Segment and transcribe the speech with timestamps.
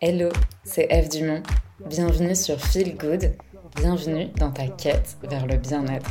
[0.00, 0.30] Hello,
[0.64, 1.42] c'est Eve Dumont.
[1.86, 3.36] Bienvenue sur Feel Good.
[3.76, 6.10] Bienvenue dans ta quête vers le bien-être.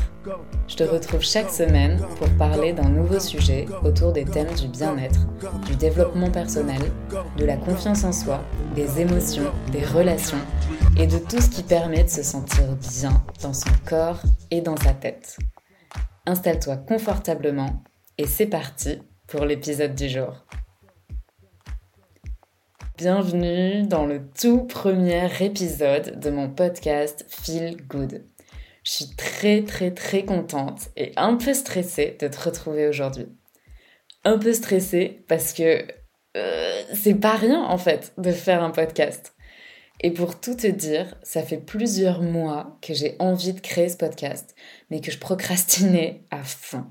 [0.68, 5.28] Je te retrouve chaque semaine pour parler d'un nouveau sujet autour des thèmes du bien-être,
[5.66, 6.82] du développement personnel,
[7.38, 8.42] de la confiance en soi,
[8.76, 10.42] des émotions, des relations
[10.98, 14.22] et de tout ce qui permet de se sentir bien dans son corps
[14.52, 15.38] et dans sa tête.
[16.26, 17.84] Installe-toi confortablement
[18.18, 20.46] et c'est parti pour l'épisode du jour.
[23.02, 28.24] Bienvenue dans le tout premier épisode de mon podcast Feel Good.
[28.84, 33.26] Je suis très très très contente et un peu stressée de te retrouver aujourd'hui.
[34.24, 35.84] Un peu stressée parce que
[36.38, 39.34] euh, c'est pas rien en fait de faire un podcast.
[40.02, 43.98] Et pour tout te dire, ça fait plusieurs mois que j'ai envie de créer ce
[43.98, 44.54] podcast,
[44.92, 46.86] mais que je procrastinais à fond.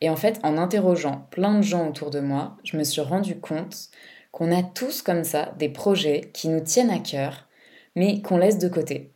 [0.00, 3.38] Et en fait, en interrogeant plein de gens autour de moi, je me suis rendu
[3.38, 3.90] compte
[4.32, 7.46] qu'on a tous comme ça des projets qui nous tiennent à cœur,
[7.94, 9.12] mais qu'on laisse de côté.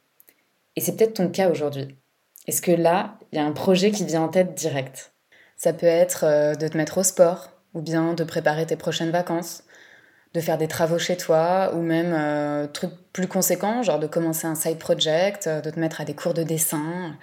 [0.77, 1.97] Et c'est peut-être ton cas aujourd'hui.
[2.47, 5.12] Est-ce que là, il y a un projet qui vient en tête direct?
[5.56, 9.11] Ça peut être euh, de te mettre au sport, ou bien de préparer tes prochaines
[9.11, 9.64] vacances,
[10.34, 14.47] de faire des travaux chez toi, ou même euh, trucs plus conséquents, genre de commencer
[14.47, 17.17] un side project, euh, de te mettre à des cours de dessin.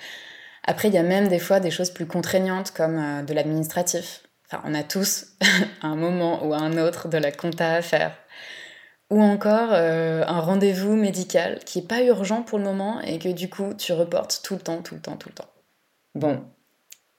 [0.64, 4.24] Après, il y a même des fois des choses plus contraignantes comme de l'administratif,
[4.64, 5.28] on a tous
[5.82, 8.16] un moment ou un autre de la compta à faire.
[9.10, 13.30] Ou encore euh, un rendez-vous médical qui n'est pas urgent pour le moment et que
[13.30, 15.50] du coup tu reportes tout le temps, tout le temps, tout le temps.
[16.16, 16.44] Bon,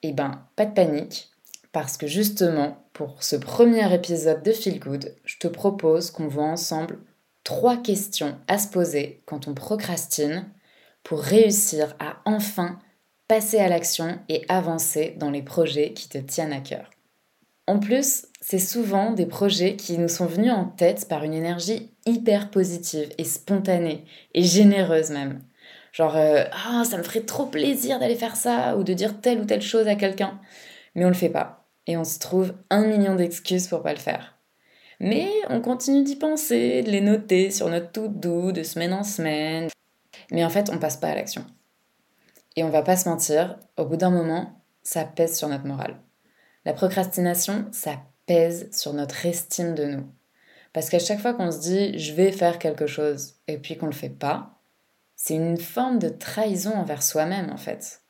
[0.03, 1.31] eh ben, pas de panique,
[1.73, 6.45] parce que justement, pour ce premier épisode de Feel Good, je te propose qu'on voit
[6.45, 6.99] ensemble
[7.43, 10.47] trois questions à se poser quand on procrastine
[11.03, 12.79] pour réussir à enfin
[13.29, 16.91] passer à l'action et avancer dans les projets qui te tiennent à cœur.
[17.67, 21.91] En plus, c'est souvent des projets qui nous sont venus en tête par une énergie
[22.05, 25.43] hyper positive et spontanée et généreuse même.
[25.93, 29.41] Genre, euh, ah, ça me ferait trop plaisir d'aller faire ça ou de dire telle
[29.41, 30.41] ou telle chose à quelqu'un.
[30.95, 31.67] Mais on le fait pas.
[31.87, 34.35] Et on se trouve un million d'excuses pour pas le faire.
[35.01, 39.05] Mais on continue d'y penser, de les noter sur notre tout doux de semaine en
[39.05, 39.69] semaine.
[40.31, 41.45] Mais en fait, on passe pas à l'action.
[42.57, 45.97] Et on va pas se mentir, au bout d'un moment, ça pèse sur notre morale.
[46.65, 50.07] La procrastination, ça pèse sur notre estime de nous.
[50.73, 53.87] Parce qu'à chaque fois qu'on se dit je vais faire quelque chose et puis qu'on
[53.87, 54.59] ne le fait pas,
[55.15, 58.03] c'est une forme de trahison envers soi-même en fait.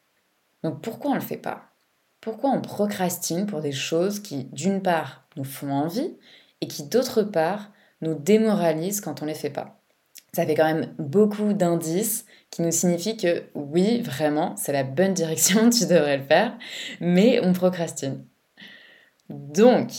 [0.62, 1.74] Donc pourquoi on ne le fait pas?
[2.20, 6.16] Pourquoi on procrastine pour des choses qui, d'une part, nous font envie
[6.62, 7.70] et qui, d'autre part,
[8.00, 9.82] nous démoralisent quand on ne les fait pas?
[10.32, 15.12] Ça fait quand même beaucoup d'indices qui nous signifient que oui, vraiment, c'est la bonne
[15.12, 16.56] direction, tu devrais le faire,
[16.98, 18.24] mais on procrastine.
[19.28, 19.90] Donc,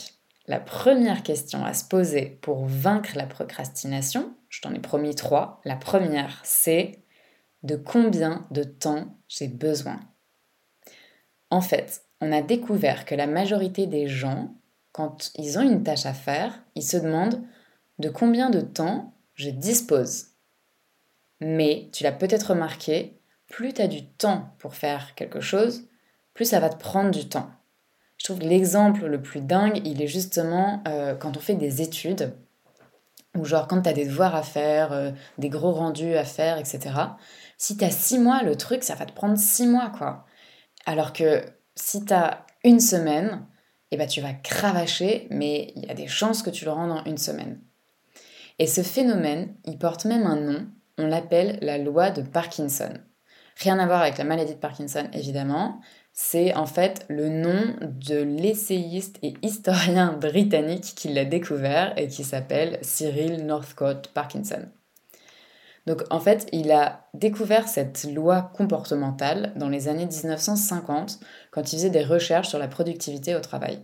[0.48, 5.60] la première question à se poser pour vaincre la procrastination, je t'en ai promis trois.
[5.66, 7.04] La première, c'est
[7.64, 10.00] de combien de temps j'ai besoin?
[11.50, 14.54] En fait, on a découvert que la majorité des gens,
[14.92, 17.42] quand ils ont une tâche à faire, ils se demandent
[17.98, 20.28] de combien de temps je dispose.
[21.42, 25.88] Mais tu l'as peut-être remarqué, plus tu as du temps pour faire quelque chose,
[26.34, 27.50] plus ça va te prendre du temps.
[28.18, 32.34] Je trouve l'exemple le plus dingue, il est justement euh, quand on fait des études,
[33.36, 36.58] ou genre quand tu as des devoirs à faire, euh, des gros rendus à faire,
[36.58, 36.80] etc.
[37.58, 40.26] Si tu as six mois, le truc, ça va te prendre six mois, quoi.
[40.86, 41.44] Alors que
[41.76, 43.46] si tu as une semaine,
[43.92, 46.90] eh ben, tu vas cravacher, mais il y a des chances que tu le rends
[46.90, 47.60] en une semaine.
[48.60, 52.94] Et ce phénomène, il porte même un nom, on l'appelle la loi de Parkinson.
[53.58, 55.80] Rien à voir avec la maladie de Parkinson, évidemment,
[56.18, 62.24] c'est en fait le nom de l'essayiste et historien britannique qui l'a découvert et qui
[62.24, 64.66] s'appelle Cyril Northcote Parkinson.
[65.86, 71.20] Donc en fait, il a découvert cette loi comportementale dans les années 1950
[71.52, 73.82] quand il faisait des recherches sur la productivité au travail.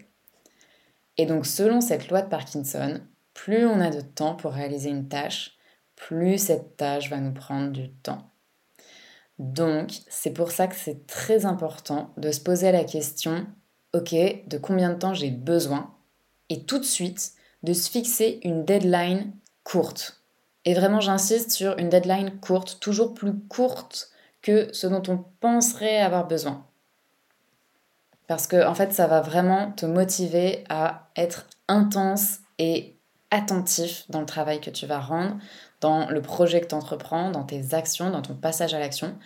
[1.17, 3.01] Et donc selon cette loi de Parkinson,
[3.33, 5.57] plus on a de temps pour réaliser une tâche,
[5.97, 8.30] plus cette tâche va nous prendre du temps.
[9.41, 13.47] Donc, c'est pour ça que c'est très important de se poser la question,
[13.91, 15.96] ok, de combien de temps j'ai besoin
[16.49, 17.32] Et tout de suite,
[17.64, 19.34] de se fixer une deadline
[19.64, 20.22] courte.
[20.64, 24.11] Et vraiment, j'insiste sur une deadline courte, toujours plus courte
[24.43, 26.67] que ce dont on penserait avoir besoin.
[28.28, 33.00] Parce que, en fait, ça va vraiment te motiver à être intense et
[33.31, 35.37] attentif dans le travail que tu vas rendre,
[35.79, 39.17] dans le projet que tu entreprends, dans tes actions, dans ton passage à l'action.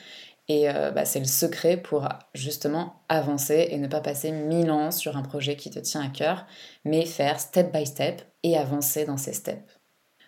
[0.47, 4.91] Et euh, bah, c'est le secret pour justement avancer et ne pas passer mille ans
[4.91, 6.45] sur un projet qui te tient à cœur,
[6.85, 9.63] mais faire step by step et avancer dans ces steps.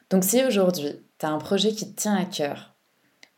[0.10, 2.76] Donc si aujourd'hui, tu as un projet qui te tient à cœur,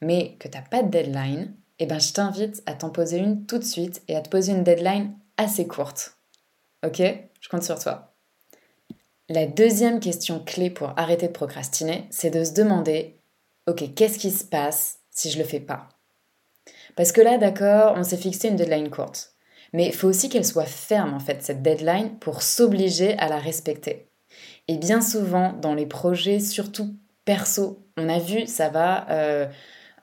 [0.01, 3.45] mais que tu n'as pas de deadline, eh ben, je t'invite à t'en poser une
[3.45, 6.17] tout de suite et à te poser une deadline assez courte.
[6.85, 7.01] Ok?
[7.41, 8.08] Je compte sur toi.
[9.31, 13.19] La deuxième question clé pour arrêter de procrastiner, c'est de se demander,
[13.67, 15.87] ok, qu'est-ce qui se passe si je le fais pas?
[16.95, 19.35] Parce que là, d'accord, on s'est fixé une deadline courte.
[19.71, 23.37] Mais il faut aussi qu'elle soit ferme, en fait, cette deadline, pour s'obliger à la
[23.37, 24.07] respecter.
[24.67, 29.45] Et bien souvent, dans les projets, surtout perso, on a vu, ça va euh,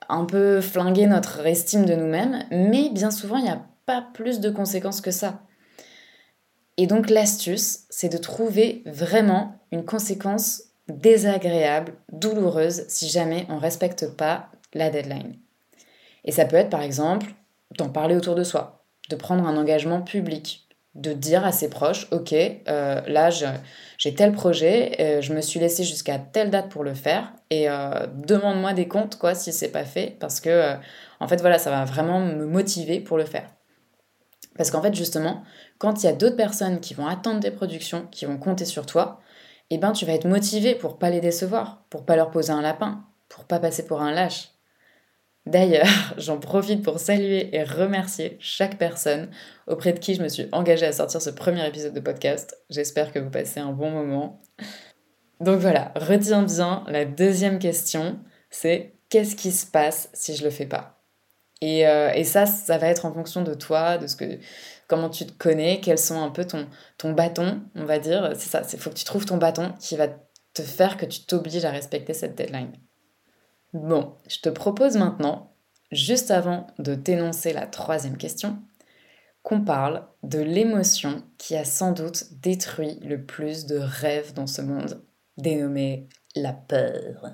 [0.08, 4.38] un peu flinguer notre estime de nous-mêmes, mais bien souvent, il n'y a pas plus
[4.38, 5.40] de conséquences que ça.
[6.78, 13.60] Et donc l'astuce, c'est de trouver vraiment une conséquence désagréable, douloureuse, si jamais on ne
[13.60, 15.36] respecte pas la deadline.
[16.24, 17.26] Et ça peut être par exemple
[17.78, 22.08] d'en parler autour de soi, de prendre un engagement public, de dire à ses proches,
[22.10, 26.84] ok, euh, là j'ai tel projet, euh, je me suis laissé jusqu'à telle date pour
[26.84, 30.74] le faire, et euh, demande-moi des comptes quoi si c'est pas fait, parce que
[31.20, 33.55] en fait voilà, ça va vraiment me motiver pour le faire.
[34.56, 35.42] Parce qu'en fait justement,
[35.78, 38.86] quand il y a d'autres personnes qui vont attendre des productions, qui vont compter sur
[38.86, 39.20] toi,
[39.70, 42.62] eh ben tu vas être motivé pour pas les décevoir, pour pas leur poser un
[42.62, 44.50] lapin, pour pas passer pour un lâche.
[45.46, 45.86] D'ailleurs,
[46.18, 49.30] j'en profite pour saluer et remercier chaque personne
[49.66, 52.56] auprès de qui je me suis engagée à sortir ce premier épisode de podcast.
[52.68, 54.42] J'espère que vous passez un bon moment.
[55.40, 58.18] Donc voilà, retiens bien la deuxième question,
[58.50, 60.95] c'est qu'est-ce qui se passe si je le fais pas?
[61.60, 64.38] Et, euh, et, ça, ça va être en fonction de toi, de ce que,
[64.88, 66.68] comment tu te connais, quels sont un peu ton,
[66.98, 68.32] ton bâton, on va dire.
[68.34, 70.08] C'est ça, il faut que tu trouves ton bâton qui va
[70.54, 72.72] te faire que tu t'obliges à respecter cette deadline.
[73.72, 75.54] Bon, je te propose maintenant,
[75.92, 78.58] juste avant de t'énoncer la troisième question,
[79.42, 84.60] qu'on parle de l'émotion qui a sans doute détruit le plus de rêves dans ce
[84.60, 85.04] monde,
[85.36, 87.32] dénommée la peur.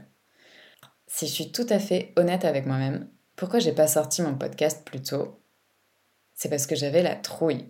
[1.06, 4.84] Si je suis tout à fait honnête avec moi-même, pourquoi j'ai pas sorti mon podcast
[4.84, 5.40] plus tôt?
[6.34, 7.66] C'est parce que j'avais la trouille.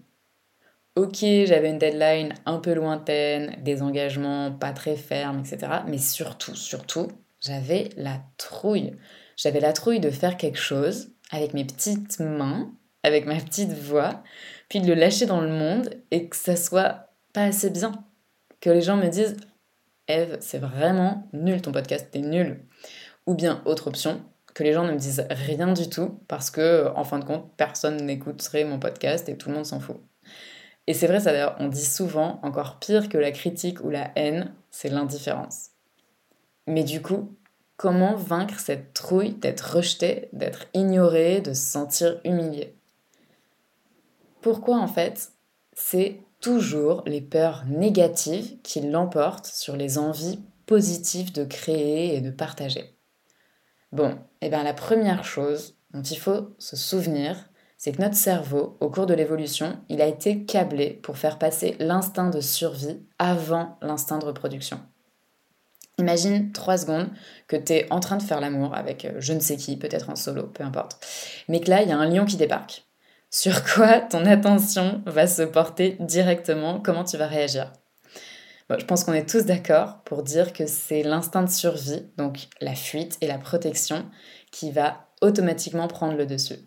[0.95, 5.83] Ok, j'avais une deadline un peu lointaine, des engagements pas très fermes, etc.
[5.87, 7.09] Mais surtout, surtout,
[7.41, 8.97] j'avais la trouille.
[9.37, 12.71] J'avais la trouille de faire quelque chose avec mes petites mains,
[13.03, 14.23] avec ma petite voix,
[14.69, 17.93] puis de le lâcher dans le monde et que ça soit pas assez bien.
[18.61, 19.37] Que les gens me disent
[20.09, 22.61] Eve, c'est vraiment nul ton podcast, t'es nul.
[23.27, 24.23] Ou bien, autre option,
[24.55, 27.51] que les gens ne me disent rien du tout parce que, en fin de compte,
[27.57, 30.01] personne n'écouterait mon podcast et tout le monde s'en fout.
[30.87, 34.11] Et c'est vrai, ça d'ailleurs, on dit souvent, encore pire que la critique ou la
[34.17, 35.71] haine, c'est l'indifférence.
[36.67, 37.37] Mais du coup,
[37.77, 42.75] comment vaincre cette trouille d'être rejeté, d'être ignoré, de se sentir humilié?
[44.41, 45.33] Pourquoi en fait
[45.73, 52.31] C'est toujours les peurs négatives qui l'emportent sur les envies positives de créer et de
[52.31, 52.97] partager?
[53.93, 54.11] Bon,
[54.41, 57.37] et eh bien la première chose dont il faut se souvenir,
[57.77, 61.77] c'est que notre cerveau, au cours de l'évolution, il a été câblé pour faire passer
[61.79, 64.81] l'instinct de survie avant l'instinct de reproduction.
[65.99, 67.11] Imagine trois secondes
[67.49, 70.09] que tu es en train de faire l'amour avec euh, je ne sais qui, peut-être
[70.09, 71.05] en solo, peu importe.
[71.49, 72.87] Mais que là, il y a un lion qui débarque.
[73.31, 76.81] Sur quoi ton attention va se porter directement?
[76.81, 77.73] Comment tu vas réagir?
[78.79, 82.75] Je pense qu'on est tous d'accord pour dire que c'est l'instinct de survie, donc la
[82.75, 84.07] fuite et la protection,
[84.51, 86.59] qui va automatiquement prendre le dessus.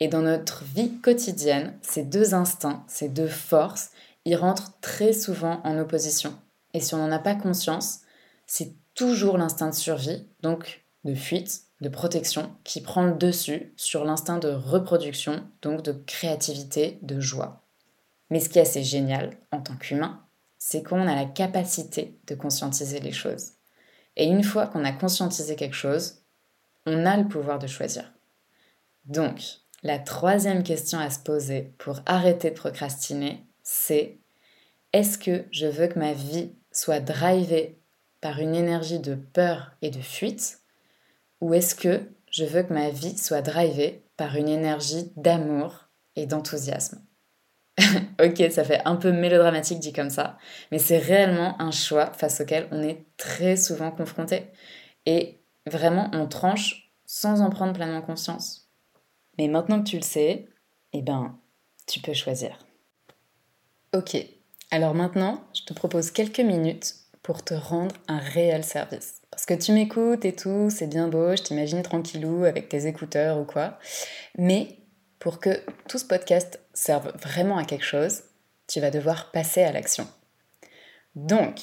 [0.00, 3.90] Et dans notre vie quotidienne, ces deux instincts, ces deux forces,
[4.24, 6.36] ils rentrent très souvent en opposition.
[6.74, 8.00] Et si on n'en a pas conscience,
[8.46, 14.04] c'est toujours l'instinct de survie, donc de fuite, de protection, qui prend le dessus sur
[14.04, 17.62] l'instinct de reproduction, donc de créativité, de joie.
[18.30, 20.25] Mais ce qui est assez génial en tant qu'humain,
[20.58, 23.52] c'est qu'on a la capacité de conscientiser les choses.
[24.16, 26.22] Et une fois qu'on a conscientisé quelque chose,
[26.86, 28.12] on a le pouvoir de choisir.
[29.04, 29.40] Donc,
[29.82, 34.18] la troisième question à se poser pour arrêter de procrastiner, c'est
[34.92, 37.78] est-ce que je veux que ma vie soit drivée
[38.20, 40.60] par une énergie de peur et de fuite
[41.40, 46.26] ou est-ce que je veux que ma vie soit drivée par une énergie d'amour et
[46.26, 47.05] d'enthousiasme?
[48.22, 50.38] ok, ça fait un peu mélodramatique dit comme ça,
[50.70, 54.46] mais c'est réellement un choix face auquel on est très souvent confronté.
[55.04, 58.70] Et vraiment, on tranche sans en prendre pleinement conscience.
[59.38, 60.48] Mais maintenant que tu le sais,
[60.92, 61.38] eh ben,
[61.86, 62.58] tu peux choisir.
[63.94, 64.16] Ok,
[64.70, 69.20] alors maintenant, je te propose quelques minutes pour te rendre un réel service.
[69.30, 73.38] Parce que tu m'écoutes et tout, c'est bien beau, je t'imagine tranquillou avec tes écouteurs
[73.38, 73.78] ou quoi.
[74.38, 74.78] Mais
[75.18, 78.22] pour que tout ce podcast serve vraiment à quelque chose,
[78.66, 80.08] tu vas devoir passer à l'action.
[81.14, 81.60] Donc,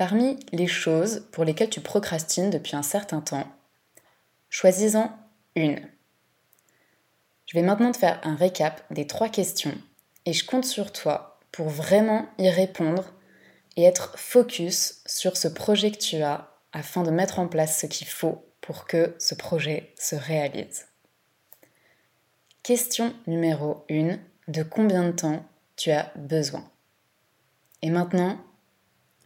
[0.00, 3.46] Parmi les choses pour lesquelles tu procrastines depuis un certain temps,
[4.48, 5.12] choisis-en
[5.56, 5.78] une.
[7.44, 9.76] Je vais maintenant te faire un récap des trois questions
[10.24, 13.12] et je compte sur toi pour vraiment y répondre
[13.76, 17.84] et être focus sur ce projet que tu as afin de mettre en place ce
[17.84, 20.86] qu'il faut pour que ce projet se réalise.
[22.62, 24.18] Question numéro 1.
[24.48, 25.42] De combien de temps
[25.76, 26.70] tu as besoin?
[27.80, 28.38] Et maintenant,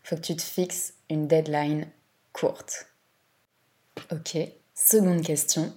[0.04, 1.88] faut que tu te fixes une deadline
[2.32, 2.86] courte.
[4.12, 4.38] Ok,
[4.72, 5.74] seconde question.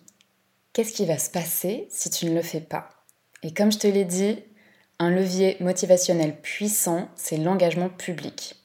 [0.72, 2.90] Qu'est-ce qui va se passer si tu ne le fais pas?
[3.42, 4.38] Et comme je te l'ai dit,
[5.00, 8.62] un levier motivationnel puissant, c'est l'engagement public.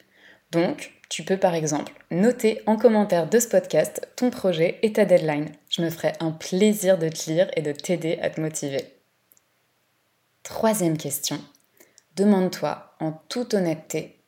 [0.50, 5.04] Donc, tu peux par exemple noter en commentaire de ce podcast ton projet et ta
[5.04, 5.52] deadline.
[5.68, 8.82] Je me ferai un plaisir de te lire et de t'aider à te motiver.
[10.42, 11.38] Troisième question.
[12.16, 14.24] Demande-toi en toute honnêteté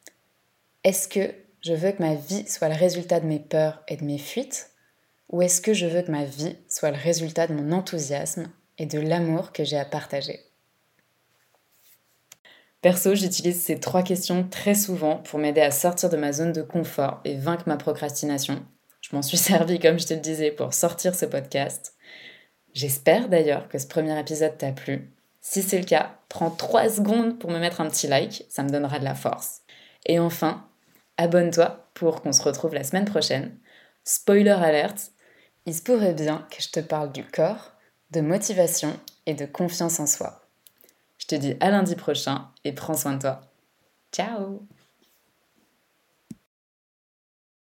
[0.84, 4.04] est-ce que je veux que ma vie soit le résultat de mes peurs et de
[4.04, 4.68] mes fuites?
[5.30, 8.84] Ou est-ce que je veux que ma vie soit le résultat de mon enthousiasme et
[8.84, 10.38] de l'amour que j'ai à partager?
[12.84, 16.60] Perso, j'utilise ces trois questions très souvent pour m'aider à sortir de ma zone de
[16.60, 18.62] confort et vaincre ma procrastination.
[19.00, 21.94] Je m'en suis servi, comme je te le disais, pour sortir ce podcast.
[22.74, 25.10] J'espère d'ailleurs que ce premier épisode t'a plu.
[25.40, 28.68] Si c'est le cas, prends 3 secondes pour me mettre un petit like, ça me
[28.68, 29.62] donnera de la force.
[30.04, 30.68] Et enfin,
[31.16, 33.56] abonne-toi pour qu'on se retrouve la semaine prochaine.
[34.04, 35.10] Spoiler alert,
[35.64, 37.72] il se pourrait bien que je te parle du corps,
[38.10, 38.92] de motivation
[39.24, 40.43] et de confiance en soi.
[41.24, 43.40] Je te dis à lundi prochain et prends soin de toi.
[44.12, 44.68] Ciao